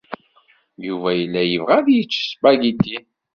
Yuba 0.87 1.09
yella 1.19 1.41
yebɣa 1.45 1.73
ad 1.79 1.87
yečč 1.91 2.13
aspagiti. 2.23 2.97